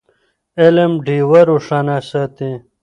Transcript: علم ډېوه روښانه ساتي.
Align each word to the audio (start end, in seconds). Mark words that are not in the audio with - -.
علم 0.61 0.91
ډېوه 1.05 1.41
روښانه 1.49 1.97
ساتي. 2.09 2.51